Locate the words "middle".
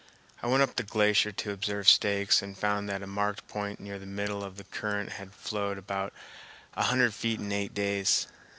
4.07-4.43